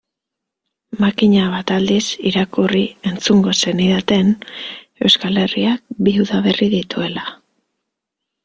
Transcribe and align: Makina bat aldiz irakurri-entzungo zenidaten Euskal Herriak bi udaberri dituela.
Makina 1.03 1.43
bat 1.55 1.73
aldiz 1.75 2.05
irakurri-entzungo 2.29 3.53
zenidaten 3.65 4.33
Euskal 5.05 5.41
Herriak 5.45 5.87
bi 6.09 6.19
udaberri 6.25 6.71
dituela. 6.77 7.29